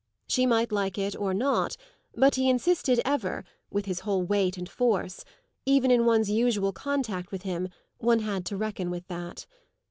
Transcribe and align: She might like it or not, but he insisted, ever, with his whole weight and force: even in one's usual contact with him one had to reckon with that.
She 0.27 0.47
might 0.47 0.71
like 0.71 0.97
it 0.97 1.15
or 1.15 1.31
not, 1.31 1.77
but 2.15 2.33
he 2.33 2.49
insisted, 2.49 2.99
ever, 3.05 3.43
with 3.69 3.85
his 3.85 3.99
whole 3.99 4.23
weight 4.23 4.57
and 4.57 4.67
force: 4.67 5.23
even 5.63 5.91
in 5.91 6.07
one's 6.07 6.27
usual 6.31 6.73
contact 6.73 7.31
with 7.31 7.43
him 7.43 7.69
one 7.99 8.21
had 8.21 8.43
to 8.47 8.57
reckon 8.57 8.89
with 8.89 9.05
that. 9.09 9.45